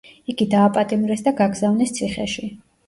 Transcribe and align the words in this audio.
იგი 0.33 0.47
დააპატიმრეს 0.53 1.23
და 1.29 1.37
გაგზავნეს 1.43 1.97
ციხეში. 2.01 2.53